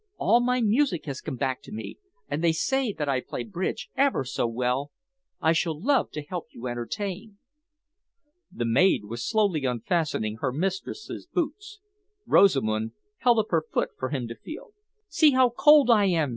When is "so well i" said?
4.25-5.53